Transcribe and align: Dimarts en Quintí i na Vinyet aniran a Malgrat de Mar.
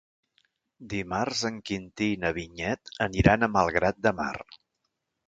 Dimarts 0.93 1.43
en 1.49 1.59
Quintí 1.69 2.07
i 2.13 2.15
na 2.23 2.31
Vinyet 2.37 2.91
aniran 3.07 3.47
a 3.47 3.51
Malgrat 3.57 4.01
de 4.07 4.15
Mar. 4.23 4.33